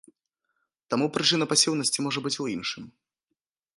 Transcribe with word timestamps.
Таму 0.93 1.05
прычына 1.17 1.47
пасіўнасці 1.53 1.99
можа 2.07 2.19
быць 2.27 2.35
у 2.45 2.51
іншым. 2.55 2.83